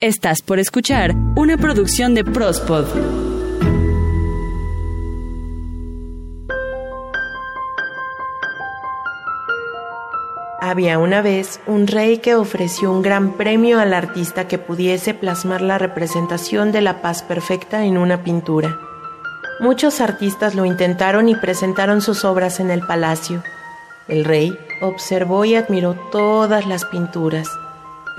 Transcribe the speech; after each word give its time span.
Estás 0.00 0.42
por 0.42 0.60
escuchar 0.60 1.12
una 1.34 1.56
producción 1.56 2.14
de 2.14 2.22
Prospod. 2.22 2.86
Había 10.60 11.00
una 11.00 11.20
vez 11.20 11.58
un 11.66 11.88
rey 11.88 12.18
que 12.18 12.36
ofreció 12.36 12.92
un 12.92 13.02
gran 13.02 13.32
premio 13.32 13.80
al 13.80 13.92
artista 13.92 14.46
que 14.46 14.58
pudiese 14.58 15.14
plasmar 15.14 15.62
la 15.62 15.78
representación 15.78 16.70
de 16.70 16.82
la 16.82 17.02
paz 17.02 17.24
perfecta 17.24 17.84
en 17.84 17.98
una 17.98 18.22
pintura. 18.22 18.78
Muchos 19.58 20.00
artistas 20.00 20.54
lo 20.54 20.64
intentaron 20.64 21.28
y 21.28 21.34
presentaron 21.34 22.02
sus 22.02 22.24
obras 22.24 22.60
en 22.60 22.70
el 22.70 22.86
palacio. 22.86 23.42
El 24.06 24.24
rey 24.24 24.56
observó 24.80 25.44
y 25.44 25.56
admiró 25.56 25.94
todas 26.12 26.66
las 26.66 26.84
pinturas 26.84 27.48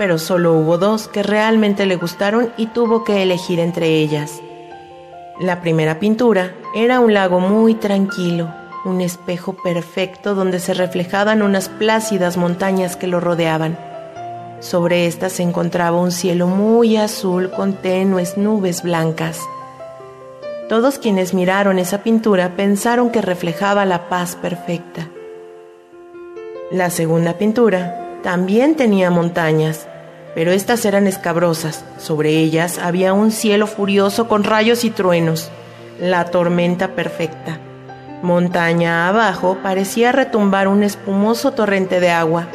pero 0.00 0.16
solo 0.16 0.54
hubo 0.54 0.78
dos 0.78 1.08
que 1.08 1.22
realmente 1.22 1.84
le 1.84 1.96
gustaron 1.96 2.54
y 2.56 2.68
tuvo 2.68 3.04
que 3.04 3.22
elegir 3.22 3.60
entre 3.60 3.98
ellas. 3.98 4.40
La 5.38 5.60
primera 5.60 5.98
pintura 5.98 6.54
era 6.74 7.00
un 7.00 7.12
lago 7.12 7.38
muy 7.38 7.74
tranquilo, 7.74 8.50
un 8.86 9.02
espejo 9.02 9.52
perfecto 9.62 10.34
donde 10.34 10.58
se 10.58 10.72
reflejaban 10.72 11.42
unas 11.42 11.68
plácidas 11.68 12.38
montañas 12.38 12.96
que 12.96 13.08
lo 13.08 13.20
rodeaban. 13.20 13.76
Sobre 14.60 15.06
estas 15.06 15.32
se 15.32 15.42
encontraba 15.42 16.00
un 16.00 16.12
cielo 16.12 16.46
muy 16.46 16.96
azul 16.96 17.50
con 17.50 17.74
tenues 17.74 18.38
nubes 18.38 18.82
blancas. 18.82 19.38
Todos 20.70 20.98
quienes 20.98 21.34
miraron 21.34 21.78
esa 21.78 22.02
pintura 22.02 22.56
pensaron 22.56 23.10
que 23.10 23.20
reflejaba 23.20 23.84
la 23.84 24.08
paz 24.08 24.34
perfecta. 24.34 25.10
La 26.70 26.88
segunda 26.88 27.34
pintura 27.34 28.06
también 28.22 28.76
tenía 28.76 29.10
montañas, 29.10 29.86
pero 30.34 30.52
estas 30.52 30.84
eran 30.84 31.06
escabrosas. 31.06 31.84
Sobre 31.98 32.30
ellas 32.30 32.78
había 32.78 33.12
un 33.12 33.30
cielo 33.30 33.66
furioso 33.66 34.28
con 34.28 34.44
rayos 34.44 34.84
y 34.84 34.90
truenos, 34.90 35.50
la 36.00 36.24
tormenta 36.26 36.94
perfecta. 36.94 37.58
Montaña 38.22 39.08
abajo 39.08 39.58
parecía 39.62 40.12
retumbar 40.12 40.68
un 40.68 40.82
espumoso 40.82 41.52
torrente 41.52 42.00
de 42.00 42.10
agua. 42.10 42.48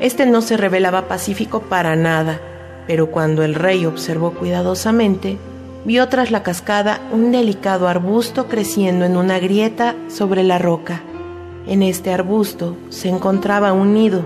Este 0.00 0.26
no 0.26 0.42
se 0.42 0.56
revelaba 0.56 1.08
pacífico 1.08 1.60
para 1.62 1.96
nada, 1.96 2.40
pero 2.86 3.10
cuando 3.10 3.42
el 3.42 3.54
rey 3.54 3.84
observó 3.84 4.32
cuidadosamente, 4.32 5.36
vio 5.84 6.08
tras 6.08 6.30
la 6.30 6.42
cascada 6.42 7.00
un 7.12 7.32
delicado 7.32 7.88
arbusto 7.88 8.46
creciendo 8.46 9.04
en 9.04 9.16
una 9.16 9.40
grieta 9.40 9.96
sobre 10.08 10.44
la 10.44 10.58
roca. 10.58 11.02
En 11.66 11.82
este 11.82 12.12
arbusto 12.12 12.76
se 12.88 13.08
encontraba 13.08 13.72
un 13.72 13.94
nido 13.94 14.22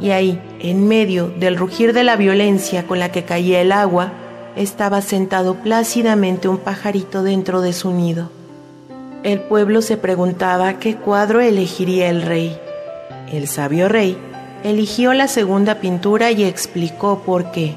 y 0.00 0.10
ahí, 0.10 0.40
en 0.60 0.88
medio 0.88 1.28
del 1.28 1.56
rugir 1.56 1.92
de 1.92 2.04
la 2.04 2.16
violencia 2.16 2.86
con 2.86 2.98
la 2.98 3.10
que 3.12 3.24
caía 3.24 3.60
el 3.60 3.72
agua, 3.72 4.12
estaba 4.56 5.00
sentado 5.00 5.54
plácidamente 5.56 6.48
un 6.48 6.58
pajarito 6.58 7.22
dentro 7.22 7.60
de 7.60 7.72
su 7.72 7.92
nido. 7.92 8.30
El 9.22 9.40
pueblo 9.40 9.82
se 9.82 9.96
preguntaba 9.96 10.78
qué 10.78 10.96
cuadro 10.96 11.40
elegiría 11.40 12.10
el 12.10 12.22
rey. 12.22 12.58
El 13.32 13.46
sabio 13.46 13.88
rey 13.88 14.18
eligió 14.64 15.12
la 15.14 15.28
segunda 15.28 15.76
pintura 15.76 16.30
y 16.30 16.44
explicó 16.44 17.20
por 17.24 17.52
qué. 17.52 17.74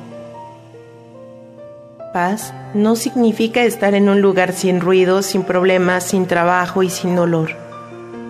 Paz 2.14 2.54
no 2.74 2.96
significa 2.96 3.64
estar 3.64 3.94
en 3.94 4.10
un 4.10 4.22
lugar 4.22 4.54
sin 4.54 4.80
ruido, 4.80 5.22
sin 5.22 5.44
problemas, 5.44 6.04
sin 6.04 6.28
trabajo 6.28 6.82
y 6.82 6.90
sin 6.90 7.16
dolor. 7.16 7.52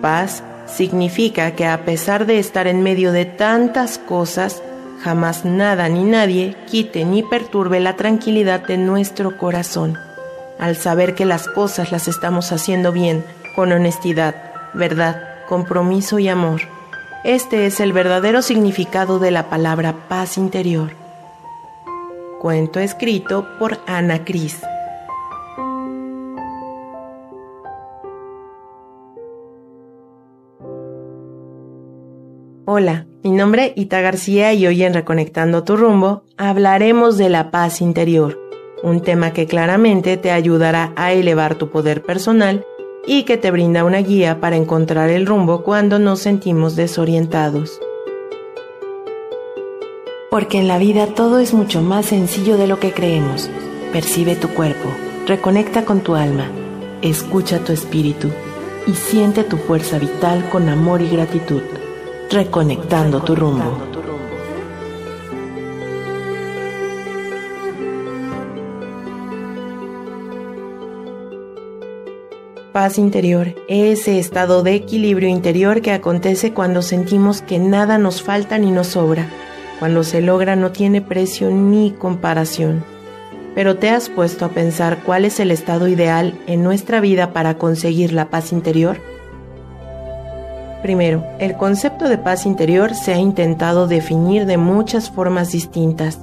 Paz 0.02 0.42
significa 0.66 1.52
que 1.52 1.66
a 1.66 1.84
pesar 1.84 2.26
de 2.26 2.38
estar 2.38 2.66
en 2.66 2.82
medio 2.82 3.12
de 3.12 3.24
tantas 3.24 3.98
cosas, 3.98 4.62
jamás 5.02 5.44
nada 5.44 5.88
ni 5.88 6.04
nadie 6.04 6.56
quite 6.70 7.04
ni 7.04 7.22
perturbe 7.22 7.80
la 7.80 7.96
tranquilidad 7.96 8.66
de 8.66 8.76
nuestro 8.76 9.36
corazón, 9.38 9.96
al 10.58 10.76
saber 10.76 11.14
que 11.14 11.24
las 11.24 11.48
cosas 11.48 11.92
las 11.92 12.08
estamos 12.08 12.52
haciendo 12.52 12.92
bien, 12.92 13.24
con 13.54 13.72
honestidad, 13.72 14.34
verdad, 14.74 15.22
compromiso 15.48 16.18
y 16.18 16.28
amor. 16.28 16.62
Este 17.24 17.66
es 17.66 17.80
el 17.80 17.92
verdadero 17.92 18.42
significado 18.42 19.18
de 19.18 19.30
la 19.30 19.48
palabra 19.48 20.08
paz 20.08 20.36
interior. 20.36 20.92
Cuento 22.40 22.80
escrito 22.80 23.46
por 23.58 23.80
Ana 23.86 24.24
Cris. 24.24 24.60
Hola, 32.68 33.06
mi 33.22 33.30
nombre 33.30 33.66
es 33.66 33.72
Ita 33.76 34.00
García 34.00 34.52
y 34.52 34.66
hoy 34.66 34.82
en 34.82 34.92
Reconectando 34.92 35.62
tu 35.62 35.76
rumbo 35.76 36.24
hablaremos 36.36 37.16
de 37.16 37.28
la 37.28 37.52
paz 37.52 37.80
interior, 37.80 38.40
un 38.82 39.02
tema 39.02 39.32
que 39.32 39.46
claramente 39.46 40.16
te 40.16 40.32
ayudará 40.32 40.92
a 40.96 41.12
elevar 41.12 41.54
tu 41.54 41.70
poder 41.70 42.02
personal 42.02 42.66
y 43.06 43.22
que 43.22 43.36
te 43.36 43.52
brinda 43.52 43.84
una 43.84 43.98
guía 43.98 44.40
para 44.40 44.56
encontrar 44.56 45.10
el 45.10 45.26
rumbo 45.26 45.62
cuando 45.62 46.00
nos 46.00 46.18
sentimos 46.18 46.74
desorientados. 46.74 47.80
Porque 50.28 50.58
en 50.58 50.66
la 50.66 50.78
vida 50.78 51.06
todo 51.14 51.38
es 51.38 51.54
mucho 51.54 51.82
más 51.82 52.06
sencillo 52.06 52.58
de 52.58 52.66
lo 52.66 52.80
que 52.80 52.90
creemos. 52.90 53.48
Percibe 53.92 54.34
tu 54.34 54.48
cuerpo, 54.48 54.88
reconecta 55.28 55.84
con 55.84 56.00
tu 56.00 56.16
alma, 56.16 56.50
escucha 57.00 57.60
tu 57.60 57.72
espíritu 57.72 58.28
y 58.88 58.94
siente 58.94 59.44
tu 59.44 59.56
fuerza 59.56 60.00
vital 60.00 60.48
con 60.50 60.68
amor 60.68 61.00
y 61.00 61.08
gratitud. 61.08 61.62
Reconectando 62.30 63.22
tu 63.22 63.36
rumbo. 63.36 63.78
Paz 72.72 72.98
interior, 72.98 73.54
ese 73.68 74.18
estado 74.18 74.64
de 74.64 74.74
equilibrio 74.74 75.28
interior 75.28 75.80
que 75.80 75.92
acontece 75.92 76.52
cuando 76.52 76.82
sentimos 76.82 77.42
que 77.42 77.60
nada 77.60 77.96
nos 77.96 78.22
falta 78.22 78.58
ni 78.58 78.72
nos 78.72 78.88
sobra. 78.88 79.30
Cuando 79.78 80.02
se 80.02 80.20
logra 80.20 80.56
no 80.56 80.72
tiene 80.72 81.00
precio 81.00 81.50
ni 81.50 81.92
comparación. 81.92 82.84
Pero 83.54 83.76
te 83.76 83.88
has 83.88 84.08
puesto 84.08 84.44
a 84.44 84.48
pensar 84.48 84.98
cuál 85.04 85.24
es 85.24 85.38
el 85.38 85.52
estado 85.52 85.86
ideal 85.86 86.34
en 86.48 86.64
nuestra 86.64 87.00
vida 87.00 87.32
para 87.32 87.56
conseguir 87.56 88.12
la 88.12 88.30
paz 88.30 88.52
interior? 88.52 89.15
Primero, 90.82 91.24
el 91.38 91.56
concepto 91.56 92.08
de 92.08 92.18
paz 92.18 92.46
interior 92.46 92.94
se 92.94 93.14
ha 93.14 93.18
intentado 93.18 93.86
definir 93.86 94.46
de 94.46 94.56
muchas 94.56 95.10
formas 95.10 95.50
distintas. 95.52 96.20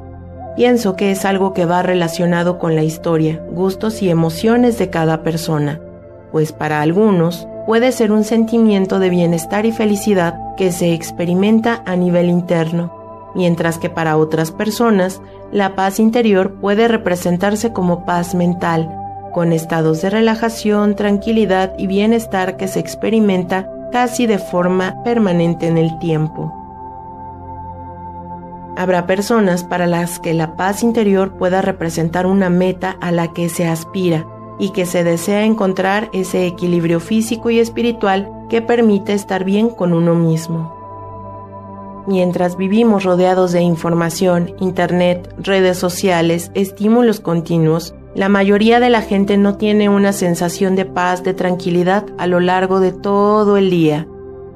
Pienso 0.55 0.95
que 0.95 1.11
es 1.11 1.25
algo 1.25 1.53
que 1.53 1.65
va 1.65 1.81
relacionado 1.81 2.59
con 2.59 2.75
la 2.75 2.83
historia, 2.83 3.41
gustos 3.51 4.01
y 4.03 4.09
emociones 4.09 4.77
de 4.77 4.89
cada 4.89 5.23
persona, 5.23 5.79
pues 6.31 6.51
para 6.51 6.81
algunos 6.81 7.47
puede 7.65 7.91
ser 7.91 8.11
un 8.11 8.23
sentimiento 8.23 8.99
de 8.99 9.09
bienestar 9.09 9.65
y 9.65 9.71
felicidad 9.71 10.35
que 10.55 10.71
se 10.71 10.93
experimenta 10.93 11.81
a 11.85 11.95
nivel 11.95 12.29
interno, 12.29 12.93
mientras 13.33 13.79
que 13.79 13.89
para 13.89 14.17
otras 14.17 14.51
personas 14.51 15.21
la 15.51 15.75
paz 15.75 15.99
interior 15.99 16.59
puede 16.59 16.87
representarse 16.87 17.73
como 17.73 18.05
paz 18.05 18.35
mental, 18.35 18.89
con 19.33 19.51
estados 19.51 20.01
de 20.01 20.11
relajación, 20.11 20.95
tranquilidad 20.95 21.73
y 21.77 21.87
bienestar 21.87 22.57
que 22.57 22.67
se 22.67 22.79
experimenta 22.79 23.69
casi 23.93 24.25
de 24.25 24.39
forma 24.39 25.03
permanente 25.03 25.67
en 25.67 25.77
el 25.77 25.99
tiempo. 25.99 26.51
Habrá 28.75 29.05
personas 29.05 29.63
para 29.63 29.85
las 29.85 30.19
que 30.19 30.33
la 30.33 30.55
paz 30.55 30.81
interior 30.81 31.37
pueda 31.37 31.61
representar 31.61 32.25
una 32.25 32.49
meta 32.49 32.97
a 33.01 33.11
la 33.11 33.33
que 33.33 33.49
se 33.49 33.67
aspira 33.67 34.25
y 34.57 34.71
que 34.71 34.87
se 34.87 35.03
desea 35.03 35.45
encontrar 35.45 36.09
ese 36.11 36.47
equilibrio 36.47 36.99
físico 36.99 37.51
y 37.51 37.59
espiritual 37.59 38.31
que 38.49 38.63
permite 38.63 39.13
estar 39.13 39.43
bien 39.43 39.69
con 39.69 39.93
uno 39.93 40.15
mismo. 40.15 40.73
Mientras 42.07 42.57
vivimos 42.57 43.03
rodeados 43.03 43.51
de 43.51 43.61
información, 43.61 44.55
internet, 44.59 45.31
redes 45.37 45.77
sociales, 45.77 46.49
estímulos 46.55 47.19
continuos, 47.19 47.93
la 48.15 48.29
mayoría 48.29 48.79
de 48.79 48.91
la 48.91 49.01
gente 49.01 49.37
no 49.37 49.57
tiene 49.57 49.89
una 49.89 50.13
sensación 50.13 50.75
de 50.75 50.85
paz, 50.85 51.23
de 51.23 51.33
tranquilidad 51.33 52.05
a 52.19 52.27
lo 52.27 52.39
largo 52.39 52.79
de 52.79 52.91
todo 52.91 53.57
el 53.57 53.71
día, 53.71 54.07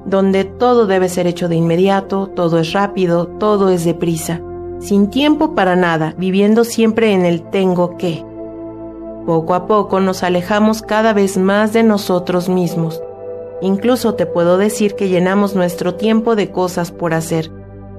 donde 0.05 0.45
todo 0.45 0.85
debe 0.85 1.09
ser 1.09 1.25
hecho 1.25 1.49
de 1.49 1.55
inmediato, 1.55 2.27
todo 2.27 2.59
es 2.59 2.73
rápido, 2.73 3.27
todo 3.27 3.69
es 3.69 3.83
deprisa, 3.83 4.41
sin 4.79 5.09
tiempo 5.09 5.55
para 5.55 5.75
nada, 5.75 6.13
viviendo 6.17 6.63
siempre 6.63 7.13
en 7.13 7.25
el 7.25 7.49
tengo 7.49 7.97
que. 7.97 8.23
Poco 9.25 9.55
a 9.55 9.65
poco 9.65 9.99
nos 9.99 10.21
alejamos 10.21 10.83
cada 10.83 11.13
vez 11.13 11.37
más 11.37 11.73
de 11.73 11.81
nosotros 11.81 12.49
mismos. 12.49 13.01
Incluso 13.59 14.13
te 14.13 14.27
puedo 14.27 14.59
decir 14.59 14.93
que 14.93 15.09
llenamos 15.09 15.55
nuestro 15.55 15.95
tiempo 15.95 16.35
de 16.35 16.51
cosas 16.51 16.91
por 16.91 17.15
hacer, 17.15 17.51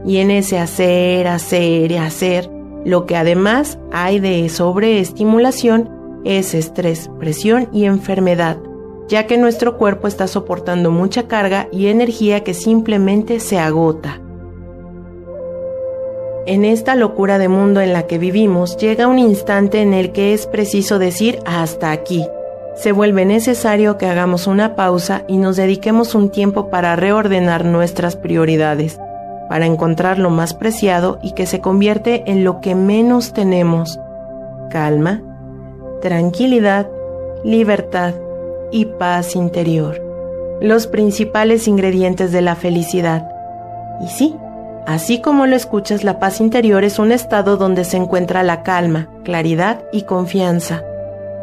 y 0.07 0.19
en 0.19 0.31
ese 0.31 0.61
hacer, 0.61 1.27
hacer 1.27 1.91
y 1.91 1.97
hacer, 1.97 2.58
lo 2.85 3.07
que 3.07 3.17
además 3.17 3.79
hay 3.93 4.21
de 4.21 4.49
sobreestimulación 4.49 5.91
es 6.25 6.55
estrés, 6.55 7.11
presión 7.19 7.69
y 7.73 7.85
enfermedad, 7.85 8.59
ya 9.09 9.27
que 9.27 9.39
nuestro 9.39 9.79
cuerpo 9.79 10.09
está 10.09 10.27
soportando 10.27 10.91
mucha 10.91 11.29
carga 11.29 11.69
y 11.73 11.87
energía 11.87 12.45
que 12.45 12.55
simplemente 12.55 13.41
se 13.41 13.59
agota. 13.59 14.21
En 16.47 16.65
esta 16.65 16.95
locura 16.95 17.39
de 17.39 17.49
mundo 17.49 17.81
en 17.81 17.93
la 17.93 18.07
que 18.07 18.19
vivimos 18.19 18.79
llega 18.79 19.07
un 19.07 19.19
instante 19.19 19.83
en 19.83 19.93
el 19.93 20.13
que 20.13 20.33
es 20.33 20.47
preciso 20.47 20.99
decir 20.99 21.41
hasta 21.45 21.91
aquí. 21.91 22.25
Se 22.75 22.93
vuelve 22.93 23.25
necesario 23.25 23.99
que 23.99 24.07
hagamos 24.07 24.47
una 24.47 24.75
pausa 24.75 25.25
y 25.29 25.37
nos 25.37 25.57
dediquemos 25.57 26.15
un 26.15 26.31
tiempo 26.31 26.71
para 26.71 26.97
reordenar 26.97 27.65
nuestras 27.65 28.17
prioridades, 28.17 28.99
para 29.49 29.67
encontrar 29.67 30.19
lo 30.19 30.31
más 30.31 30.55
preciado 30.55 31.19
y 31.23 31.33
que 31.33 31.47
se 31.47 31.61
convierte 31.61 32.25
en 32.27 32.45
lo 32.45 32.61
que 32.61 32.75
menos 32.75 33.33
tenemos. 33.33 33.99
Calma, 34.71 35.23
tranquilidad, 36.03 36.89
libertad 37.45 38.15
y 38.71 38.85
paz 38.85 39.37
interior. 39.37 40.03
Los 40.61 40.87
principales 40.87 41.69
ingredientes 41.69 42.33
de 42.33 42.43
la 42.43 42.57
felicidad. 42.57 43.29
Y 44.03 44.09
sí, 44.09 44.37
así 44.87 45.21
como 45.21 45.47
lo 45.47 45.57
escuchas, 45.57 46.05
la 46.05 46.19
paz 46.19 46.41
interior 46.41 46.85
es 46.85 46.99
un 46.99 47.13
estado 47.13 47.57
donde 47.57 47.85
se 47.85 47.97
encuentra 47.97 48.43
la 48.43 48.63
calma, 48.63 49.09
claridad 49.25 49.83
y 49.93 50.03
confianza. 50.03 50.83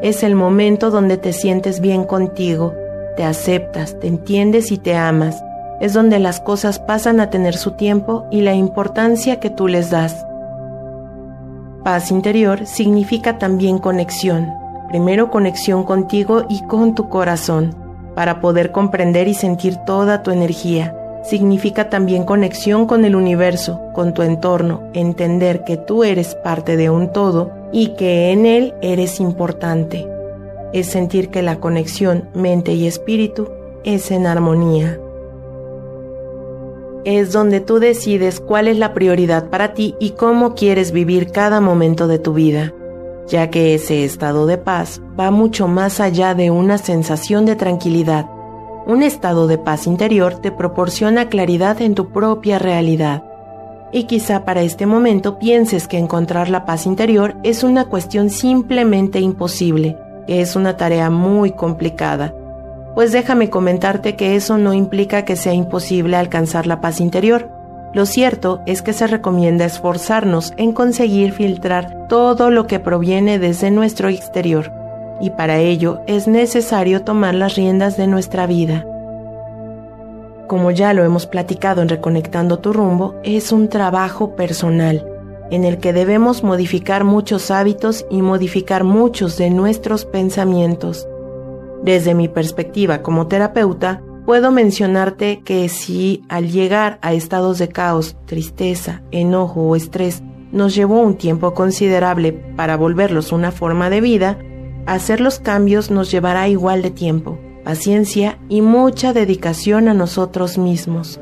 Es 0.02 0.24
el 0.24 0.36
momento 0.36 0.92
donde 0.92 1.18
te 1.18 1.34
sientes 1.34 1.80
bien 1.80 2.04
contigo, 2.04 2.74
te 3.16 3.24
aceptas, 3.24 3.98
te 4.00 4.08
entiendes 4.08 4.72
y 4.72 4.78
te 4.78 4.96
amas. 4.96 5.45
Es 5.80 5.94
donde 5.94 6.20
las 6.20 6.40
cosas 6.40 6.80
pasan 6.80 7.20
a 7.20 7.30
tener 7.30 7.56
su 7.56 7.72
tiempo 7.72 8.26
y 8.32 8.42
la 8.42 8.54
importancia 8.54 9.40
que 9.40 9.50
tú 9.50 9.68
les 9.68 9.90
das. 9.90 10.26
Paz 11.84 12.12
interior 12.12 12.66
significa 12.66 13.38
también 13.38 13.78
conexión. 13.78 14.52
Primero 14.88 15.30
conexión 15.30 15.84
contigo 15.84 16.46
y 16.50 16.64
con 16.64 16.96
tu 16.96 17.10
corazón, 17.10 17.76
para 18.16 18.40
poder 18.40 18.72
comprender 18.72 19.28
y 19.28 19.34
sentir 19.34 19.76
toda 19.86 20.24
tu 20.24 20.32
energía. 20.32 20.96
Significa 21.24 21.90
también 21.90 22.24
conexión 22.24 22.86
con 22.86 23.04
el 23.04 23.16
universo, 23.16 23.82
con 23.94 24.14
tu 24.14 24.22
entorno, 24.22 24.82
entender 24.94 25.64
que 25.64 25.76
tú 25.76 26.04
eres 26.04 26.36
parte 26.36 26.78
de 26.78 26.90
un 26.90 27.12
todo 27.12 27.52
y 27.72 27.90
que 27.90 28.32
en 28.32 28.46
él 28.46 28.74
eres 28.82 29.20
importante. 29.20 30.08
Es 30.72 30.88
sentir 30.88 31.30
que 31.30 31.42
la 31.42 31.58
conexión 31.58 32.30
mente 32.34 32.74
y 32.74 32.88
espíritu 32.88 33.50
es 33.84 34.10
en 34.12 34.26
armonía 34.26 35.00
es 37.06 37.32
donde 37.32 37.62
tú 37.62 37.80
decides 37.80 38.40
cuál 38.40 38.68
es 38.68 38.78
la 38.78 38.94
prioridad 38.94 39.50
para 39.50 39.74
ti 39.74 39.96
y 40.00 40.12
cómo 40.12 40.56
quieres 40.56 40.92
vivir 40.92 41.32
cada 41.32 41.62
momento 41.62 42.08
de 42.08 42.20
tu 42.20 42.34
vida, 42.34 42.74
ya 43.28 43.50
que 43.50 43.76
ese 43.76 44.04
estado 44.04 44.48
de 44.48 44.58
paz 44.58 45.02
va 45.18 45.32
mucho 45.32 45.68
más 45.68 46.00
allá 46.00 46.34
de 46.34 46.50
una 46.52 46.78
sensación 46.80 47.46
de 47.46 47.56
tranquilidad. 47.56 48.28
Un 48.88 49.04
estado 49.04 49.48
de 49.48 49.58
paz 49.58 49.88
interior 49.88 50.36
te 50.36 50.52
proporciona 50.52 51.30
claridad 51.30 51.82
en 51.82 51.96
tu 51.96 52.12
propia 52.12 52.60
realidad. 52.60 53.24
Y 53.94 54.04
quizá 54.04 54.44
para 54.44 54.64
este 54.64 54.86
momento 54.86 55.40
pienses 55.40 55.88
que 55.88 55.98
encontrar 55.98 56.50
la 56.50 56.66
paz 56.66 56.86
interior 56.86 57.36
es 57.44 57.64
una 57.64 57.86
cuestión 57.86 58.30
simplemente 58.30 59.20
imposible, 59.20 59.98
que 60.28 60.42
es 60.42 60.56
una 60.56 60.76
tarea 60.76 61.10
muy 61.10 61.52
complicada 61.52 62.34
pues 62.96 63.12
déjame 63.12 63.50
comentarte 63.50 64.16
que 64.16 64.38
eso 64.38 64.58
no 64.58 64.74
implica 64.74 65.26
que 65.26 65.36
sea 65.36 65.54
imposible 65.54 66.16
alcanzar 66.16 66.66
la 66.66 66.80
paz 66.80 67.02
interior. 67.02 67.52
Lo 67.94 68.06
cierto 68.06 68.62
es 68.66 68.82
que 68.82 68.94
se 68.94 69.06
recomienda 69.06 69.66
esforzarnos 69.66 70.54
en 70.58 70.72
conseguir 70.72 71.34
filtrar 71.34 72.08
todo 72.08 72.50
lo 72.50 72.68
que 72.68 72.80
proviene 72.80 73.38
desde 73.38 73.70
nuestro 73.70 74.10
exterior, 74.10 74.72
y 75.22 75.30
para 75.30 75.60
ello 75.60 76.02
es 76.08 76.28
necesario 76.28 77.04
tomar 77.04 77.36
las 77.36 77.56
riendas 77.56 77.98
de 77.98 78.08
nuestra 78.08 78.48
vida. 78.48 78.86
Como 80.48 80.72
ya 80.72 80.94
lo 80.94 81.04
hemos 81.04 81.26
platicado 81.26 81.82
en 81.82 81.90
Reconectando 81.90 82.60
tu 82.60 82.72
rumbo, 82.72 83.16
es 83.24 83.52
un 83.52 83.68
trabajo 83.68 84.36
personal, 84.36 85.06
en 85.52 85.64
el 85.64 85.80
que 85.80 85.92
debemos 85.92 86.44
modificar 86.44 87.04
muchos 87.04 87.52
hábitos 87.52 88.06
y 88.10 88.22
modificar 88.22 88.84
muchos 88.84 89.38
de 89.38 89.50
nuestros 89.50 90.06
pensamientos. 90.06 91.08
Desde 91.86 92.16
mi 92.16 92.28
perspectiva 92.28 93.04
como 93.04 93.28
terapeuta, 93.28 94.02
puedo 94.26 94.50
mencionarte 94.50 95.42
que 95.46 95.70
si 95.70 96.24
al 96.30 96.50
llegar 96.50 96.98
a 97.04 97.14
estados 97.14 97.60
de 97.60 97.70
caos, 97.70 98.18
tristeza, 98.26 99.04
enojo 99.12 99.62
o 99.62 99.76
estrés 99.76 100.24
nos 100.52 100.74
llevó 100.74 101.00
un 101.00 101.16
tiempo 101.16 101.54
considerable 101.54 102.34
para 102.34 102.76
volverlos 102.76 103.32
una 103.32 103.52
forma 103.52 103.92
de 103.92 104.02
vida, 104.02 104.40
hacer 104.88 105.22
los 105.22 105.38
cambios 105.38 105.92
nos 105.92 106.10
llevará 106.10 106.48
igual 106.48 106.82
de 106.82 106.90
tiempo, 106.90 107.38
paciencia 107.64 108.40
y 108.50 108.62
mucha 108.62 109.14
dedicación 109.14 109.88
a 109.88 109.94
nosotros 109.94 110.58
mismos. 110.58 111.20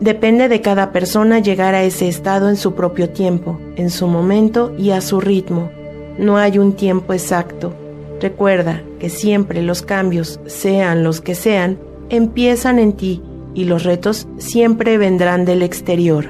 Depende 0.00 0.50
de 0.50 0.60
cada 0.60 0.92
persona 0.92 1.38
llegar 1.38 1.74
a 1.74 1.82
ese 1.82 2.08
estado 2.08 2.50
en 2.50 2.56
su 2.56 2.74
propio 2.74 3.08
tiempo, 3.08 3.58
en 3.76 3.88
su 3.88 4.06
momento 4.06 4.74
y 4.76 4.90
a 4.90 5.00
su 5.00 5.18
ritmo. 5.18 5.70
No 6.18 6.36
hay 6.36 6.58
un 6.58 6.74
tiempo 6.74 7.14
exacto 7.14 7.72
Recuerda 8.20 8.82
que 8.98 9.10
siempre 9.10 9.62
los 9.62 9.82
cambios, 9.82 10.40
sean 10.46 11.04
los 11.04 11.20
que 11.20 11.34
sean, 11.34 11.78
empiezan 12.08 12.78
en 12.78 12.92
ti 12.92 13.22
y 13.54 13.64
los 13.64 13.84
retos 13.84 14.26
siempre 14.38 14.98
vendrán 14.98 15.44
del 15.44 15.62
exterior. 15.62 16.26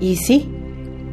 Y 0.00 0.16
sí, 0.16 0.48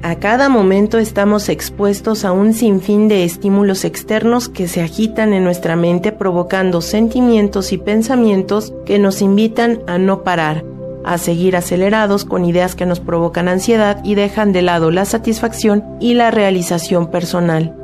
a 0.01 0.15
cada 0.15 0.49
momento 0.49 0.97
estamos 0.97 1.47
expuestos 1.47 2.25
a 2.25 2.31
un 2.31 2.53
sinfín 2.53 3.07
de 3.07 3.23
estímulos 3.23 3.85
externos 3.85 4.49
que 4.49 4.67
se 4.67 4.81
agitan 4.81 5.33
en 5.33 5.43
nuestra 5.43 5.75
mente 5.75 6.11
provocando 6.11 6.81
sentimientos 6.81 7.71
y 7.71 7.77
pensamientos 7.77 8.73
que 8.85 8.99
nos 8.99 9.21
invitan 9.21 9.79
a 9.87 9.97
no 9.97 10.23
parar, 10.23 10.65
a 11.05 11.17
seguir 11.17 11.55
acelerados 11.55 12.25
con 12.25 12.45
ideas 12.45 12.75
que 12.75 12.85
nos 12.85 12.99
provocan 12.99 13.47
ansiedad 13.47 14.01
y 14.03 14.15
dejan 14.15 14.51
de 14.51 14.63
lado 14.63 14.91
la 14.91 15.05
satisfacción 15.05 15.83
y 16.01 16.15
la 16.15 16.31
realización 16.31 17.09
personal. 17.09 17.82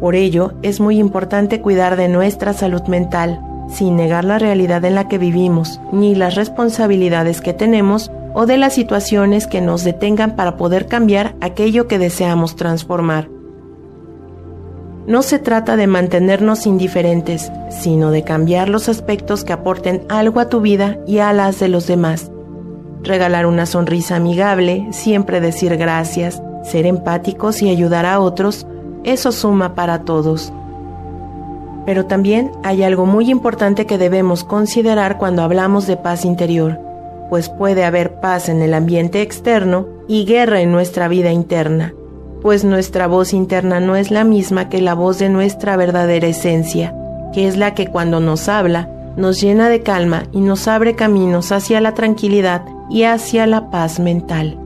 Por 0.00 0.14
ello, 0.14 0.54
es 0.62 0.80
muy 0.80 0.98
importante 0.98 1.60
cuidar 1.60 1.96
de 1.96 2.08
nuestra 2.08 2.54
salud 2.54 2.82
mental, 2.84 3.40
sin 3.68 3.96
negar 3.96 4.24
la 4.24 4.38
realidad 4.38 4.84
en 4.84 4.94
la 4.94 5.08
que 5.08 5.18
vivimos, 5.18 5.80
ni 5.92 6.14
las 6.14 6.34
responsabilidades 6.34 7.40
que 7.40 7.52
tenemos 7.52 8.10
o 8.32 8.46
de 8.46 8.56
las 8.56 8.74
situaciones 8.74 9.46
que 9.46 9.60
nos 9.60 9.84
detengan 9.84 10.36
para 10.36 10.56
poder 10.56 10.86
cambiar 10.86 11.34
aquello 11.40 11.86
que 11.86 11.98
deseamos 11.98 12.56
transformar. 12.56 13.28
No 15.06 15.22
se 15.22 15.38
trata 15.38 15.76
de 15.76 15.86
mantenernos 15.86 16.66
indiferentes, 16.66 17.50
sino 17.68 18.10
de 18.10 18.22
cambiar 18.22 18.68
los 18.68 18.88
aspectos 18.88 19.44
que 19.44 19.52
aporten 19.52 20.04
algo 20.08 20.40
a 20.40 20.48
tu 20.48 20.60
vida 20.60 20.98
y 21.06 21.18
a 21.18 21.32
las 21.32 21.58
de 21.58 21.68
los 21.68 21.86
demás. 21.86 22.30
Regalar 23.02 23.46
una 23.46 23.66
sonrisa 23.66 24.16
amigable, 24.16 24.86
siempre 24.92 25.40
decir 25.40 25.76
gracias, 25.76 26.42
ser 26.62 26.86
empáticos 26.86 27.62
y 27.62 27.70
ayudar 27.70 28.06
a 28.06 28.20
otros 28.20 28.66
eso 29.04 29.32
suma 29.32 29.74
para 29.74 30.00
todos. 30.00 30.52
Pero 31.86 32.06
también 32.06 32.52
hay 32.62 32.82
algo 32.82 33.06
muy 33.06 33.30
importante 33.30 33.86
que 33.86 33.98
debemos 33.98 34.44
considerar 34.44 35.18
cuando 35.18 35.42
hablamos 35.42 35.86
de 35.86 35.96
paz 35.96 36.24
interior, 36.24 36.78
pues 37.30 37.48
puede 37.48 37.84
haber 37.84 38.20
paz 38.20 38.48
en 38.48 38.62
el 38.62 38.74
ambiente 38.74 39.22
externo 39.22 39.86
y 40.08 40.24
guerra 40.24 40.60
en 40.60 40.72
nuestra 40.72 41.08
vida 41.08 41.32
interna, 41.32 41.94
pues 42.42 42.64
nuestra 42.64 43.06
voz 43.06 43.32
interna 43.32 43.80
no 43.80 43.96
es 43.96 44.10
la 44.10 44.24
misma 44.24 44.68
que 44.68 44.82
la 44.82 44.94
voz 44.94 45.18
de 45.18 45.28
nuestra 45.28 45.76
verdadera 45.76 46.26
esencia, 46.26 46.94
que 47.32 47.48
es 47.48 47.56
la 47.56 47.74
que 47.74 47.86
cuando 47.86 48.20
nos 48.20 48.48
habla 48.48 48.88
nos 49.16 49.40
llena 49.40 49.68
de 49.68 49.82
calma 49.82 50.24
y 50.32 50.40
nos 50.40 50.68
abre 50.68 50.94
caminos 50.94 51.52
hacia 51.52 51.80
la 51.80 51.94
tranquilidad 51.94 52.64
y 52.88 53.04
hacia 53.04 53.46
la 53.46 53.70
paz 53.70 54.00
mental. 54.00 54.58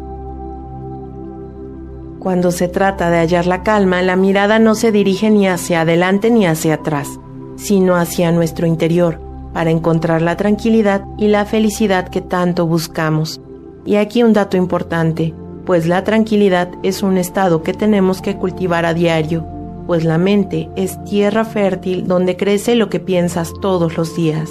Cuando 2.24 2.52
se 2.52 2.68
trata 2.68 3.10
de 3.10 3.18
hallar 3.18 3.44
la 3.44 3.62
calma, 3.62 4.00
la 4.00 4.16
mirada 4.16 4.58
no 4.58 4.74
se 4.74 4.90
dirige 4.90 5.30
ni 5.30 5.46
hacia 5.46 5.82
adelante 5.82 6.30
ni 6.30 6.46
hacia 6.46 6.76
atrás, 6.76 7.20
sino 7.56 7.96
hacia 7.96 8.32
nuestro 8.32 8.66
interior, 8.66 9.20
para 9.52 9.70
encontrar 9.70 10.22
la 10.22 10.34
tranquilidad 10.34 11.04
y 11.18 11.28
la 11.28 11.44
felicidad 11.44 12.08
que 12.08 12.22
tanto 12.22 12.66
buscamos. 12.66 13.42
Y 13.84 13.96
aquí 13.96 14.22
un 14.22 14.32
dato 14.32 14.56
importante, 14.56 15.34
pues 15.66 15.86
la 15.86 16.02
tranquilidad 16.02 16.70
es 16.82 17.02
un 17.02 17.18
estado 17.18 17.62
que 17.62 17.74
tenemos 17.74 18.22
que 18.22 18.38
cultivar 18.38 18.86
a 18.86 18.94
diario, 18.94 19.44
pues 19.86 20.02
la 20.02 20.16
mente 20.16 20.70
es 20.76 21.04
tierra 21.04 21.44
fértil 21.44 22.06
donde 22.06 22.38
crece 22.38 22.74
lo 22.74 22.88
que 22.88 23.00
piensas 23.00 23.52
todos 23.60 23.98
los 23.98 24.16
días. 24.16 24.48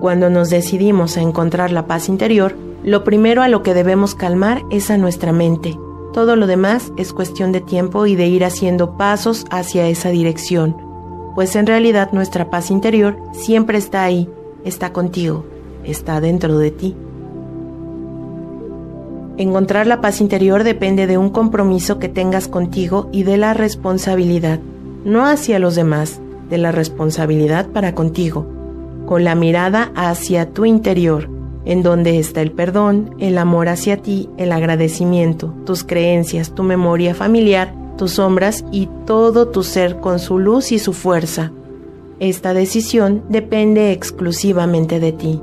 Cuando 0.00 0.30
nos 0.30 0.50
decidimos 0.50 1.16
a 1.16 1.22
encontrar 1.22 1.72
la 1.72 1.88
paz 1.88 2.08
interior, 2.08 2.67
lo 2.88 3.04
primero 3.04 3.42
a 3.42 3.48
lo 3.48 3.62
que 3.62 3.74
debemos 3.74 4.14
calmar 4.14 4.64
es 4.70 4.90
a 4.90 4.96
nuestra 4.96 5.30
mente. 5.30 5.78
Todo 6.14 6.36
lo 6.36 6.46
demás 6.46 6.90
es 6.96 7.12
cuestión 7.12 7.52
de 7.52 7.60
tiempo 7.60 8.06
y 8.06 8.16
de 8.16 8.28
ir 8.28 8.46
haciendo 8.46 8.96
pasos 8.96 9.44
hacia 9.50 9.86
esa 9.88 10.08
dirección, 10.08 10.74
pues 11.34 11.54
en 11.54 11.66
realidad 11.66 12.12
nuestra 12.12 12.48
paz 12.48 12.70
interior 12.70 13.18
siempre 13.32 13.76
está 13.76 14.04
ahí, 14.04 14.26
está 14.64 14.94
contigo, 14.94 15.44
está 15.84 16.22
dentro 16.22 16.56
de 16.56 16.70
ti. 16.70 16.96
Encontrar 19.36 19.86
la 19.86 20.00
paz 20.00 20.22
interior 20.22 20.64
depende 20.64 21.06
de 21.06 21.18
un 21.18 21.28
compromiso 21.28 21.98
que 21.98 22.08
tengas 22.08 22.48
contigo 22.48 23.10
y 23.12 23.22
de 23.22 23.36
la 23.36 23.52
responsabilidad, 23.52 24.60
no 25.04 25.26
hacia 25.26 25.58
los 25.58 25.74
demás, 25.74 26.22
de 26.48 26.56
la 26.56 26.72
responsabilidad 26.72 27.68
para 27.68 27.94
contigo, 27.94 28.46
con 29.04 29.24
la 29.24 29.34
mirada 29.34 29.92
hacia 29.94 30.50
tu 30.54 30.64
interior 30.64 31.37
en 31.68 31.82
donde 31.82 32.18
está 32.18 32.40
el 32.40 32.50
perdón, 32.50 33.14
el 33.18 33.36
amor 33.36 33.68
hacia 33.68 33.98
ti, 33.98 34.30
el 34.38 34.52
agradecimiento, 34.52 35.54
tus 35.66 35.84
creencias, 35.84 36.54
tu 36.54 36.62
memoria 36.62 37.14
familiar, 37.14 37.74
tus 37.98 38.12
sombras 38.12 38.64
y 38.72 38.88
todo 39.04 39.48
tu 39.48 39.62
ser 39.62 40.00
con 40.00 40.18
su 40.18 40.38
luz 40.38 40.72
y 40.72 40.78
su 40.78 40.94
fuerza. 40.94 41.52
Esta 42.20 42.54
decisión 42.54 43.22
depende 43.28 43.92
exclusivamente 43.92 44.98
de 44.98 45.12
ti. 45.12 45.42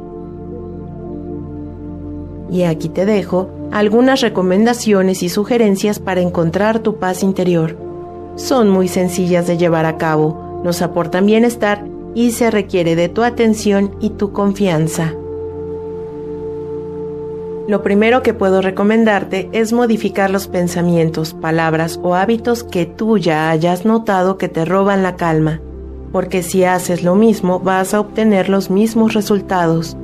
Y 2.49 2.63
aquí 2.63 2.89
te 2.89 3.05
dejo 3.05 3.51
algunas 3.71 4.21
recomendaciones 4.21 5.21
y 5.21 5.29
sugerencias 5.29 5.99
para 5.99 6.21
encontrar 6.21 6.79
tu 6.79 6.97
paz 6.97 7.21
interior. 7.21 7.77
Son 8.35 8.67
muy 8.71 8.87
sencillas 8.87 9.45
de 9.45 9.57
llevar 9.57 9.85
a 9.85 9.97
cabo, 9.97 10.59
nos 10.63 10.81
aportan 10.81 11.27
bienestar 11.27 11.85
y 12.15 12.31
se 12.31 12.49
requiere 12.49 12.95
de 12.95 13.09
tu 13.09 13.21
atención 13.21 13.95
y 13.99 14.09
tu 14.09 14.31
confianza. 14.31 15.13
Lo 17.67 17.81
primero 17.81 18.21
que 18.21 18.35
puedo 18.35 18.61
recomendarte 18.61 19.49
es 19.51 19.73
modificar 19.73 20.29
los 20.29 20.47
pensamientos, 20.47 21.33
palabras 21.33 21.99
o 22.03 22.13
hábitos 22.13 22.63
que 22.63 22.85
tú 22.85 23.17
ya 23.17 23.49
hayas 23.49 23.85
notado 23.85 24.37
que 24.37 24.47
te 24.47 24.65
roban 24.65 25.01
la 25.01 25.15
calma, 25.15 25.61
porque 26.11 26.43
si 26.43 26.63
haces 26.63 27.03
lo 27.03 27.15
mismo 27.15 27.59
vas 27.59 27.95
a 27.95 27.99
obtener 27.99 28.49
los 28.49 28.69
mismos 28.69 29.15
resultados. 29.15 29.97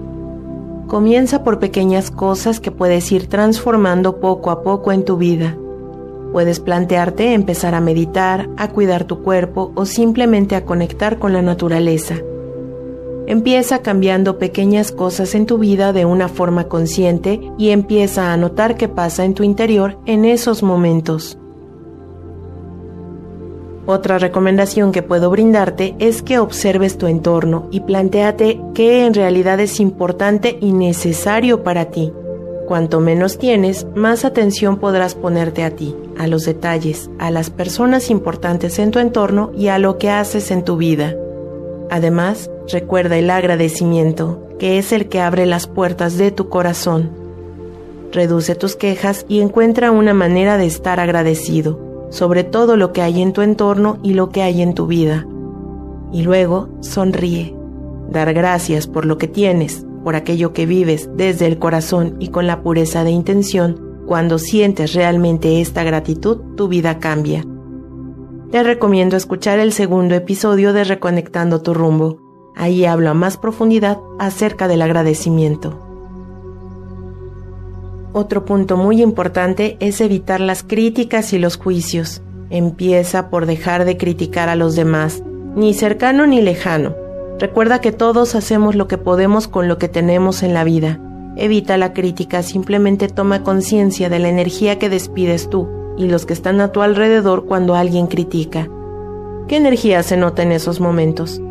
Comienza 0.87 1.43
por 1.43 1.59
pequeñas 1.59 2.09
cosas 2.09 2.59
que 2.59 2.71
puedes 2.71 3.11
ir 3.11 3.27
transformando 3.27 4.19
poco 4.19 4.49
a 4.49 4.63
poco 4.63 4.91
en 4.91 5.05
tu 5.05 5.17
vida. 5.17 5.55
Puedes 6.33 6.59
plantearte 6.59 7.35
empezar 7.35 7.75
a 7.75 7.81
meditar, 7.81 8.49
a 8.57 8.69
cuidar 8.69 9.03
tu 9.03 9.21
cuerpo 9.21 9.71
o 9.75 9.85
simplemente 9.85 10.55
a 10.55 10.65
conectar 10.65 11.19
con 11.19 11.31
la 11.31 11.43
naturaleza. 11.43 12.15
Empieza 13.27 13.79
cambiando 13.79 14.37
pequeñas 14.37 14.91
cosas 14.91 15.35
en 15.35 15.45
tu 15.45 15.57
vida 15.57 15.93
de 15.93 16.05
una 16.05 16.27
forma 16.27 16.67
consciente 16.67 17.39
y 17.57 17.69
empieza 17.69 18.33
a 18.33 18.37
notar 18.37 18.75
qué 18.75 18.87
pasa 18.87 19.25
en 19.25 19.33
tu 19.33 19.43
interior 19.43 19.97
en 20.05 20.25
esos 20.25 20.63
momentos. 20.63 21.37
Otra 23.85 24.19
recomendación 24.19 24.91
que 24.91 25.03
puedo 25.03 25.29
brindarte 25.29 25.95
es 25.99 26.21
que 26.21 26.39
observes 26.39 26.97
tu 26.97 27.07
entorno 27.07 27.67
y 27.71 27.81
planteate 27.81 28.61
qué 28.73 29.05
en 29.05 29.13
realidad 29.13 29.59
es 29.59 29.79
importante 29.79 30.57
y 30.61 30.71
necesario 30.71 31.63
para 31.63 31.85
ti. 31.85 32.11
Cuanto 32.67 32.99
menos 32.99 33.37
tienes, 33.37 33.85
más 33.95 34.23
atención 34.23 34.77
podrás 34.77 35.15
ponerte 35.15 35.63
a 35.63 35.71
ti, 35.71 35.95
a 36.17 36.27
los 36.27 36.45
detalles, 36.45 37.09
a 37.19 37.31
las 37.31 37.49
personas 37.49 38.09
importantes 38.09 38.79
en 38.79 38.91
tu 38.91 38.99
entorno 38.99 39.51
y 39.57 39.67
a 39.67 39.77
lo 39.77 39.97
que 39.97 40.09
haces 40.09 40.51
en 40.51 40.63
tu 40.63 40.77
vida. 40.77 41.15
Además, 41.91 42.49
recuerda 42.71 43.19
el 43.19 43.29
agradecimiento, 43.29 44.47
que 44.57 44.79
es 44.79 44.91
el 44.91 45.09
que 45.09 45.21
abre 45.21 45.45
las 45.45 45.67
puertas 45.67 46.17
de 46.17 46.31
tu 46.31 46.49
corazón. 46.49 47.11
Reduce 48.11 48.55
tus 48.55 48.75
quejas 48.75 49.25
y 49.27 49.41
encuentra 49.41 49.91
una 49.91 50.15
manera 50.15 50.57
de 50.57 50.65
estar 50.65 50.99
agradecido 50.99 51.91
sobre 52.11 52.43
todo 52.43 52.75
lo 52.75 52.91
que 52.91 53.01
hay 53.01 53.21
en 53.21 53.33
tu 53.33 53.41
entorno 53.41 53.97
y 54.03 54.13
lo 54.13 54.29
que 54.29 54.43
hay 54.43 54.61
en 54.61 54.75
tu 54.75 54.85
vida. 54.85 55.25
Y 56.11 56.21
luego 56.23 56.69
sonríe. 56.81 57.55
Dar 58.09 58.33
gracias 58.33 58.85
por 58.85 59.05
lo 59.05 59.17
que 59.17 59.29
tienes, 59.29 59.85
por 60.03 60.15
aquello 60.15 60.51
que 60.51 60.65
vives 60.65 61.09
desde 61.15 61.47
el 61.47 61.57
corazón 61.57 62.17
y 62.19 62.27
con 62.27 62.47
la 62.47 62.61
pureza 62.61 63.05
de 63.05 63.11
intención. 63.11 64.03
Cuando 64.05 64.37
sientes 64.39 64.93
realmente 64.93 65.61
esta 65.61 65.83
gratitud, 65.83 66.37
tu 66.57 66.67
vida 66.67 66.99
cambia 66.99 67.45
te 68.51 68.63
recomiendo 68.63 69.15
escuchar 69.15 69.59
el 69.59 69.71
segundo 69.71 70.13
episodio 70.13 70.73
de 70.73 70.83
Reconectando 70.83 71.61
tu 71.61 71.73
rumbo. 71.73 72.17
Ahí 72.53 72.83
hablo 72.83 73.09
a 73.09 73.13
más 73.13 73.37
profundidad 73.37 73.99
acerca 74.19 74.67
del 74.67 74.81
agradecimiento. 74.81 75.79
Otro 78.11 78.43
punto 78.43 78.75
muy 78.75 79.01
importante 79.01 79.77
es 79.79 80.01
evitar 80.01 80.41
las 80.41 80.63
críticas 80.63 81.31
y 81.31 81.39
los 81.39 81.55
juicios. 81.55 82.21
Empieza 82.49 83.29
por 83.29 83.45
dejar 83.45 83.85
de 83.85 83.95
criticar 83.95 84.49
a 84.49 84.57
los 84.57 84.75
demás, 84.75 85.23
ni 85.55 85.73
cercano 85.73 86.27
ni 86.27 86.41
lejano. 86.41 86.93
Recuerda 87.39 87.79
que 87.79 87.93
todos 87.93 88.35
hacemos 88.35 88.75
lo 88.75 88.89
que 88.89 88.97
podemos 88.97 89.47
con 89.47 89.69
lo 89.69 89.77
que 89.77 89.87
tenemos 89.87 90.43
en 90.43 90.53
la 90.53 90.65
vida. 90.65 90.99
Evita 91.37 91.77
la 91.77 91.93
crítica, 91.93 92.43
simplemente 92.43 93.07
toma 93.07 93.43
conciencia 93.43 94.09
de 94.09 94.19
la 94.19 94.27
energía 94.27 94.77
que 94.77 94.89
despides 94.89 95.49
tú 95.49 95.80
y 95.97 96.07
los 96.07 96.25
que 96.25 96.33
están 96.33 96.61
a 96.61 96.71
tu 96.71 96.81
alrededor 96.81 97.45
cuando 97.45 97.75
alguien 97.75 98.07
critica. 98.07 98.67
¿Qué 99.47 99.57
energía 99.57 100.03
se 100.03 100.17
nota 100.17 100.43
en 100.43 100.51
esos 100.51 100.79
momentos? 100.79 101.41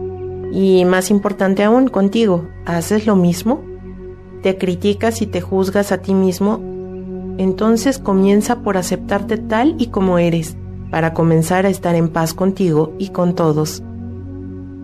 Y 0.53 0.85
más 0.85 1.11
importante 1.11 1.63
aún, 1.63 1.89
contigo, 1.89 2.49
¿haces 2.67 3.07
lo 3.07 3.17
mismo? 3.17 3.63
¿Te 4.43 4.57
criticas 4.57 5.23
y 5.23 5.27
te 5.27 5.41
juzgas 5.41 5.93
a 5.93 5.99
ti 5.99 6.15
mismo? 6.15 6.61
Entonces 7.39 7.99
comienza 7.99 8.61
por 8.61 8.77
aceptarte 8.77 9.37
tal 9.37 9.77
y 9.79 9.89
como 9.89 10.19
eres, 10.19 10.57
para 10.91 11.15
comenzar 11.15 11.67
a 11.67 11.71
estar 11.71 11.95
en 11.95 12.09
paz 12.09 12.35
contigo 12.35 12.95
y 12.99 13.11
con 13.11 13.35
todos. 13.35 13.83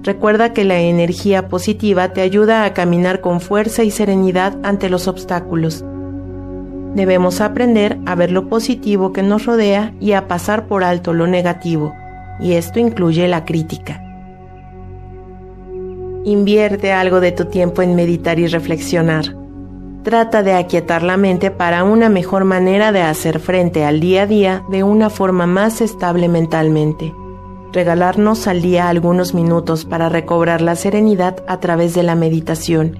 Recuerda 0.02 0.52
que 0.52 0.64
la 0.64 0.78
energía 0.78 1.48
positiva 1.48 2.12
te 2.12 2.20
ayuda 2.20 2.64
a 2.64 2.74
caminar 2.74 3.20
con 3.20 3.40
fuerza 3.40 3.82
y 3.82 3.90
serenidad 3.90 4.56
ante 4.62 4.88
los 4.88 5.08
obstáculos 5.08 5.84
Debemos 6.96 7.42
aprender 7.42 7.98
a 8.06 8.14
ver 8.14 8.32
lo 8.32 8.48
positivo 8.48 9.12
que 9.12 9.22
nos 9.22 9.44
rodea 9.44 9.92
y 10.00 10.12
a 10.12 10.28
pasar 10.28 10.66
por 10.66 10.82
alto 10.82 11.12
lo 11.12 11.26
negativo, 11.26 11.92
y 12.40 12.54
esto 12.54 12.80
incluye 12.80 13.28
la 13.28 13.44
crítica. 13.44 14.02
Invierte 16.24 16.94
algo 16.94 17.20
de 17.20 17.32
tu 17.32 17.44
tiempo 17.44 17.82
en 17.82 17.96
meditar 17.96 18.38
y 18.38 18.46
reflexionar. 18.46 19.36
Trata 20.04 20.42
de 20.42 20.54
aquietar 20.54 21.02
la 21.02 21.18
mente 21.18 21.50
para 21.50 21.84
una 21.84 22.08
mejor 22.08 22.44
manera 22.44 22.92
de 22.92 23.02
hacer 23.02 23.40
frente 23.40 23.84
al 23.84 24.00
día 24.00 24.22
a 24.22 24.26
día 24.26 24.62
de 24.70 24.82
una 24.82 25.10
forma 25.10 25.46
más 25.46 25.82
estable 25.82 26.30
mentalmente. 26.30 27.12
Regalarnos 27.74 28.46
al 28.46 28.62
día 28.62 28.88
algunos 28.88 29.34
minutos 29.34 29.84
para 29.84 30.08
recobrar 30.08 30.62
la 30.62 30.76
serenidad 30.76 31.44
a 31.46 31.60
través 31.60 31.92
de 31.92 32.04
la 32.04 32.14
meditación. 32.14 32.98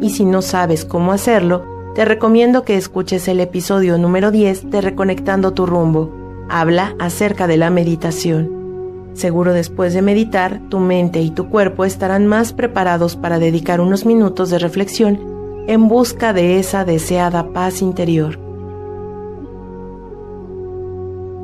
Y 0.00 0.08
si 0.08 0.24
no 0.24 0.40
sabes 0.40 0.86
cómo 0.86 1.12
hacerlo, 1.12 1.73
te 1.94 2.04
recomiendo 2.04 2.64
que 2.64 2.76
escuches 2.76 3.28
el 3.28 3.38
episodio 3.38 3.98
número 3.98 4.32
10 4.32 4.68
de 4.68 4.80
Reconectando 4.80 5.52
tu 5.52 5.64
rumbo. 5.64 6.10
Habla 6.50 6.96
acerca 6.98 7.46
de 7.46 7.56
la 7.56 7.70
meditación. 7.70 9.12
Seguro 9.12 9.52
después 9.52 9.94
de 9.94 10.02
meditar, 10.02 10.60
tu 10.70 10.80
mente 10.80 11.20
y 11.20 11.30
tu 11.30 11.48
cuerpo 11.48 11.84
estarán 11.84 12.26
más 12.26 12.52
preparados 12.52 13.14
para 13.14 13.38
dedicar 13.38 13.80
unos 13.80 14.06
minutos 14.06 14.50
de 14.50 14.58
reflexión 14.58 15.20
en 15.68 15.86
busca 15.86 16.32
de 16.32 16.58
esa 16.58 16.84
deseada 16.84 17.52
paz 17.52 17.80
interior. 17.80 18.40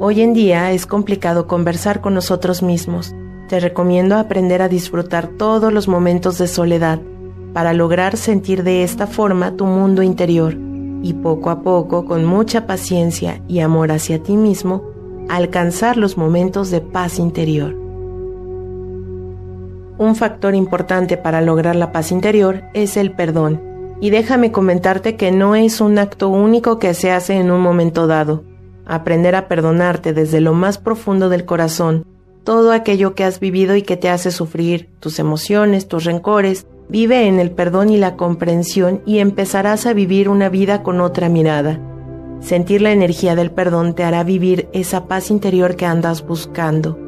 Hoy 0.01 0.21
en 0.21 0.35
día 0.35 0.73
es 0.73 0.85
complicado 0.85 1.47
conversar 1.47 2.01
con 2.01 2.15
nosotros 2.15 2.61
mismos. 2.61 3.15
Te 3.49 3.61
recomiendo 3.61 4.17
aprender 4.17 4.63
a 4.63 4.69
disfrutar 4.69 5.29
todos 5.29 5.73
los 5.73 5.87
momentos 5.87 6.39
de 6.39 6.49
soledad 6.49 7.01
para 7.53 7.73
lograr 7.73 8.17
sentir 8.17 8.63
de 8.63 8.83
esta 8.83 9.07
forma 9.07 9.57
tu 9.57 9.67
mundo 9.67 10.03
interior 10.03 10.57
y 11.03 11.15
poco 11.15 11.51
a 11.51 11.63
poco, 11.63 12.05
con 12.05 12.25
mucha 12.25 12.67
paciencia 12.67 13.41
y 13.49 13.61
amor 13.61 13.91
hacia 13.91 14.23
ti 14.23 14.37
mismo, 14.37 14.85
alcanzar 15.29 15.97
los 15.97 16.17
momentos 16.17 16.71
de 16.71 16.81
paz 16.81 17.19
interior. 17.19 17.75
Un 19.99 20.17
factor 20.17 20.55
importante 20.55 21.17
para 21.17 21.41
lograr 21.41 21.77
la 21.77 21.93
paz 21.93 22.11
interior 22.13 22.65
es 22.75 22.97
el 22.97 23.13
perdón, 23.13 23.61
y 24.01 24.11
déjame 24.11 24.51
comentarte 24.51 25.17
que 25.17 25.31
no 25.31 25.55
es 25.55 25.81
un 25.81 25.99
acto 25.99 26.29
único 26.29 26.79
que 26.79 26.95
se 26.95 27.11
hace 27.11 27.35
en 27.35 27.51
un 27.51 27.61
momento 27.61 28.07
dado. 28.07 28.45
Aprender 28.87 29.35
a 29.35 29.47
perdonarte 29.47 30.13
desde 30.13 30.41
lo 30.41 30.55
más 30.55 30.79
profundo 30.79 31.29
del 31.29 31.45
corazón, 31.45 32.07
todo 32.45 32.73
aquello 32.73 33.15
que 33.15 33.25
has 33.25 33.41
vivido 33.41 33.77
y 33.77 33.83
que 33.83 33.97
te 33.97 34.09
hace 34.09 34.31
sufrir, 34.31 34.89
tus 35.01 35.19
emociones, 35.19 35.87
tus 35.87 36.05
rencores, 36.05 36.67
Vive 36.91 37.29
en 37.29 37.39
el 37.39 37.53
perdón 37.53 37.91
y 37.91 37.99
la 37.99 38.17
comprensión 38.17 39.01
y 39.07 39.19
empezarás 39.19 39.87
a 39.87 39.93
vivir 39.93 40.29
una 40.29 40.49
vida 40.49 40.83
con 40.83 41.01
otra 41.01 41.29
mirada. 41.29 41.79
Sentir 42.41 42.83
la 42.83 42.91
energía 42.91 43.37
del 43.37 43.53
perdón 43.53 43.95
te 43.95 44.03
hará 44.03 44.25
vivir 44.25 44.69
esa 44.73 45.07
paz 45.07 45.31
interior 45.31 45.77
que 45.77 45.87
andas 45.87 46.27
buscando. 46.27 46.99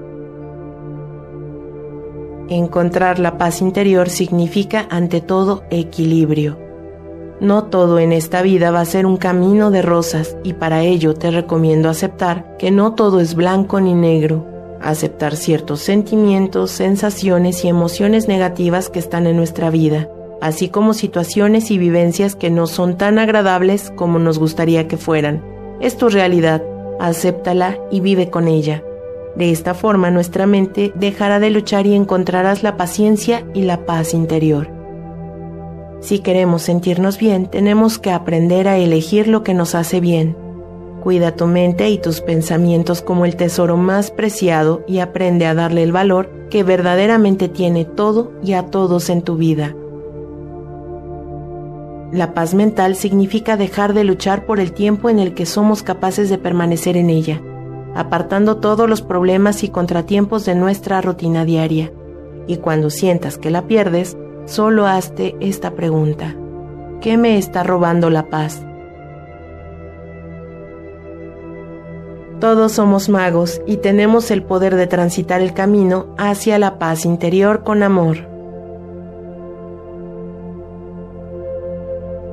Encontrar 2.48 3.18
la 3.18 3.38
paz 3.38 3.60
interior 3.60 4.08
significa 4.08 4.86
ante 4.88 5.20
todo 5.20 5.64
equilibrio. 5.70 6.58
No 7.40 7.64
todo 7.64 7.98
en 7.98 8.12
esta 8.12 8.40
vida 8.42 8.70
va 8.70 8.82
a 8.82 8.84
ser 8.84 9.04
un 9.04 9.16
camino 9.16 9.72
de 9.72 9.82
rosas 9.82 10.36
y 10.44 10.52
para 10.52 10.82
ello 10.82 11.14
te 11.14 11.32
recomiendo 11.32 11.88
aceptar 11.88 12.56
que 12.56 12.70
no 12.70 12.94
todo 12.94 13.18
es 13.18 13.34
blanco 13.34 13.80
ni 13.80 13.94
negro 13.94 14.51
aceptar 14.82 15.36
ciertos 15.36 15.80
sentimientos, 15.80 16.70
sensaciones 16.70 17.64
y 17.64 17.68
emociones 17.68 18.28
negativas 18.28 18.88
que 18.88 18.98
están 18.98 19.26
en 19.26 19.36
nuestra 19.36 19.70
vida, 19.70 20.08
así 20.40 20.68
como 20.68 20.94
situaciones 20.94 21.70
y 21.70 21.78
vivencias 21.78 22.34
que 22.34 22.50
no 22.50 22.66
son 22.66 22.96
tan 22.96 23.18
agradables 23.18 23.92
como 23.94 24.18
nos 24.18 24.38
gustaría 24.38 24.88
que 24.88 24.96
fueran. 24.96 25.44
Es 25.80 25.96
tu 25.96 26.08
realidad, 26.08 26.62
acéptala 27.00 27.78
y 27.90 28.00
vive 28.00 28.30
con 28.30 28.48
ella. 28.48 28.82
De 29.36 29.50
esta 29.50 29.74
forma 29.74 30.10
nuestra 30.10 30.46
mente 30.46 30.92
dejará 30.94 31.40
de 31.40 31.50
luchar 31.50 31.86
y 31.86 31.94
encontrarás 31.94 32.62
la 32.62 32.76
paciencia 32.76 33.46
y 33.54 33.62
la 33.62 33.86
paz 33.86 34.14
interior. 34.14 34.68
Si 36.00 36.18
queremos 36.18 36.62
sentirnos 36.62 37.18
bien, 37.18 37.46
tenemos 37.46 37.98
que 37.98 38.10
aprender 38.10 38.66
a 38.66 38.76
elegir 38.76 39.28
lo 39.28 39.44
que 39.44 39.54
nos 39.54 39.74
hace 39.74 40.00
bien. 40.00 40.36
Cuida 41.02 41.34
tu 41.34 41.46
mente 41.46 41.90
y 41.90 41.98
tus 41.98 42.20
pensamientos 42.20 43.02
como 43.02 43.24
el 43.24 43.34
tesoro 43.34 43.76
más 43.76 44.12
preciado 44.12 44.84
y 44.86 45.00
aprende 45.00 45.46
a 45.46 45.54
darle 45.54 45.82
el 45.82 45.90
valor 45.90 46.30
que 46.48 46.62
verdaderamente 46.62 47.48
tiene 47.48 47.84
todo 47.84 48.30
y 48.40 48.52
a 48.52 48.66
todos 48.66 49.10
en 49.10 49.22
tu 49.22 49.36
vida. 49.36 49.74
La 52.12 52.34
paz 52.34 52.54
mental 52.54 52.94
significa 52.94 53.56
dejar 53.56 53.94
de 53.94 54.04
luchar 54.04 54.46
por 54.46 54.60
el 54.60 54.72
tiempo 54.72 55.10
en 55.10 55.18
el 55.18 55.34
que 55.34 55.44
somos 55.44 55.82
capaces 55.82 56.30
de 56.30 56.38
permanecer 56.38 56.96
en 56.96 57.10
ella, 57.10 57.42
apartando 57.96 58.58
todos 58.58 58.88
los 58.88 59.02
problemas 59.02 59.64
y 59.64 59.70
contratiempos 59.70 60.44
de 60.44 60.54
nuestra 60.54 61.00
rutina 61.00 61.44
diaria. 61.44 61.90
Y 62.46 62.58
cuando 62.58 62.90
sientas 62.90 63.38
que 63.38 63.50
la 63.50 63.66
pierdes, 63.66 64.16
solo 64.44 64.86
hazte 64.86 65.34
esta 65.40 65.72
pregunta. 65.72 66.36
¿Qué 67.00 67.16
me 67.16 67.38
está 67.38 67.64
robando 67.64 68.08
la 68.08 68.30
paz? 68.30 68.64
Todos 72.42 72.72
somos 72.72 73.08
magos 73.08 73.62
y 73.66 73.76
tenemos 73.76 74.32
el 74.32 74.42
poder 74.42 74.74
de 74.74 74.88
transitar 74.88 75.40
el 75.42 75.54
camino 75.54 76.12
hacia 76.18 76.58
la 76.58 76.76
paz 76.80 77.04
interior 77.04 77.62
con 77.62 77.84
amor. 77.84 78.26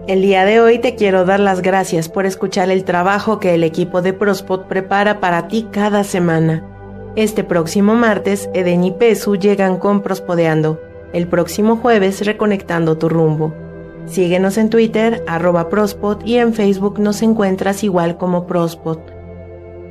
El 0.07 0.23
día 0.23 0.45
de 0.45 0.61
hoy 0.61 0.79
te 0.79 0.95
quiero 0.95 1.25
dar 1.25 1.39
las 1.39 1.61
gracias 1.61 2.09
por 2.09 2.25
escuchar 2.25 2.71
el 2.71 2.85
trabajo 2.85 3.39
que 3.39 3.53
el 3.53 3.63
equipo 3.63 4.01
de 4.01 4.13
Prospot 4.13 4.65
prepara 4.65 5.19
para 5.19 5.47
ti 5.47 5.67
cada 5.71 6.03
semana. 6.03 6.65
Este 7.15 7.43
próximo 7.43 7.93
martes, 7.93 8.49
Eden 8.55 8.83
y 8.85 8.91
Pesu 8.91 9.35
llegan 9.35 9.77
con 9.77 10.01
Prospodeando. 10.01 10.81
El 11.13 11.27
próximo 11.27 11.75
jueves, 11.75 12.25
Reconectando 12.25 12.97
tu 12.97 13.09
rumbo. 13.09 13.53
Síguenos 14.07 14.57
en 14.57 14.71
Twitter, 14.71 15.23
arroba 15.27 15.69
Prospot, 15.69 16.25
y 16.25 16.37
en 16.37 16.55
Facebook 16.55 16.97
nos 16.97 17.21
encuentras 17.21 17.83
igual 17.83 18.17
como 18.17 18.47
Prospot. 18.47 19.18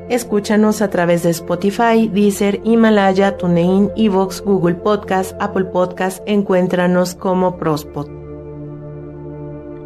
Escúchanos 0.08 0.80
a 0.80 0.90
través 0.90 1.22
de 1.22 1.30
Spotify, 1.30 2.08
Deezer, 2.08 2.60
Himalaya, 2.64 3.36
TuneIn, 3.36 3.90
Evox, 3.96 4.40
Google 4.40 4.76
Podcast, 4.76 5.36
Apple 5.40 5.66
Podcast. 5.66 6.22
Encuéntranos 6.26 7.14
como 7.14 7.58
Prospot. 7.58 8.08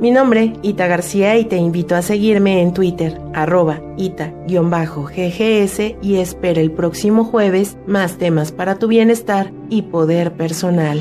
Mi 0.02 0.10
nombre, 0.10 0.54
Ita 0.62 0.88
García, 0.88 1.38
y 1.38 1.44
te 1.44 1.56
invito 1.56 1.94
a 1.94 2.02
seguirme 2.02 2.60
en 2.60 2.74
Twitter, 2.74 3.20
arroba 3.34 3.80
ita-ggs, 3.96 5.78
y 6.02 6.16
espera 6.16 6.60
el 6.60 6.72
próximo 6.72 7.24
jueves 7.24 7.76
más 7.86 8.18
temas 8.18 8.50
para 8.50 8.80
tu 8.80 8.88
bienestar 8.88 9.52
y 9.70 9.82
poder 9.82 10.32
personal. 10.32 11.00